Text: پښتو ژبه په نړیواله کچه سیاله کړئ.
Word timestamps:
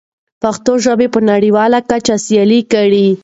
پښتو 0.41 0.73
ژبه 0.83 1.07
په 1.13 1.19
نړیواله 1.31 1.79
کچه 1.89 2.15
سیاله 2.25 2.59
کړئ. 2.71 3.07